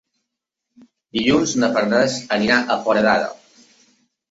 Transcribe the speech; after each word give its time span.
Dilluns 1.17 1.53
na 1.65 1.69
Farners 1.77 2.17
anirà 2.39 2.59
a 2.59 2.81
Foradada. 2.89 3.31